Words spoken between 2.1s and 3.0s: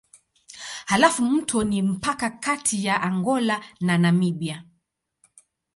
kati